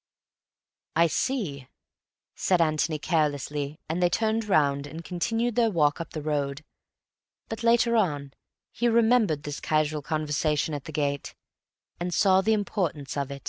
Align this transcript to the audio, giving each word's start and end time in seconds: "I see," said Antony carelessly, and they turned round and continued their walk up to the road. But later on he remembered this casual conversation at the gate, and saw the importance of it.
"I 0.95 1.05
see," 1.05 1.67
said 2.33 2.59
Antony 2.59 2.97
carelessly, 2.97 3.79
and 3.87 4.01
they 4.01 4.09
turned 4.09 4.45
round 4.49 4.87
and 4.87 5.03
continued 5.05 5.55
their 5.55 5.69
walk 5.69 6.01
up 6.01 6.09
to 6.09 6.13
the 6.19 6.23
road. 6.27 6.63
But 7.49 7.61
later 7.61 7.95
on 7.95 8.33
he 8.71 8.87
remembered 8.87 9.43
this 9.43 9.59
casual 9.59 10.01
conversation 10.01 10.73
at 10.73 10.85
the 10.85 10.91
gate, 10.91 11.35
and 11.99 12.11
saw 12.11 12.41
the 12.41 12.53
importance 12.53 13.15
of 13.15 13.29
it. 13.29 13.39